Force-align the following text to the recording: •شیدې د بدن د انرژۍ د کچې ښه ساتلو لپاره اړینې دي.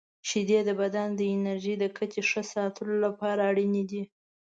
•شیدې 0.29 0.59
د 0.65 0.69
بدن 0.81 1.07
د 1.15 1.21
انرژۍ 1.35 1.75
د 1.79 1.85
کچې 1.97 2.21
ښه 2.29 2.41
ساتلو 2.53 2.95
لپاره 3.05 3.41
اړینې 3.49 3.83
دي. 3.91 4.03